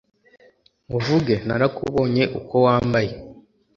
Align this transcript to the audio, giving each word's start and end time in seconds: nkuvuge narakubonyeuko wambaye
nkuvuge 0.87 1.35
narakubonyeuko 1.47 2.55
wambaye 2.65 3.13